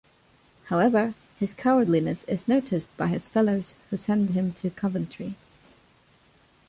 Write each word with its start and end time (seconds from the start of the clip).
However, 0.69 1.13
his 1.39 1.53
cowardliness 1.53 2.23
is 2.23 2.47
noticed 2.47 2.89
by 2.97 3.05
his 3.05 3.29
fellows, 3.29 3.75
who 3.91 3.97
send 3.97 4.31
him 4.31 4.51
to 4.53 4.71
Coventry. 4.71 5.35